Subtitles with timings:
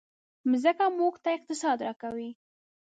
[0.49, 2.29] مځکه موږ ته اقتصاد راکوي.